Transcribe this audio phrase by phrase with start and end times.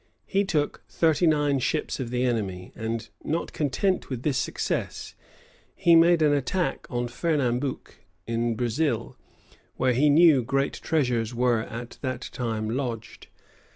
[0.25, 5.13] He took thirty nine ships of the enemy; and not content with this success,
[5.75, 9.15] he made an attack on Fernambouc, in Brazil,
[9.75, 13.27] where he knew great treasures were at that time lodged.